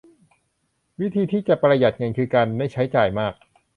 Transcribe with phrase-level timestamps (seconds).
[1.01, 3.33] วิธีที่จะประหยัดเงินคือการไม่ใช้จ่ายมาก